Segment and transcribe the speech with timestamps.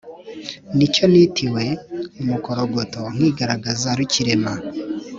[0.75, 1.63] ni cyo nitiwe
[2.21, 4.53] umukogoto nkigaragaza rukirema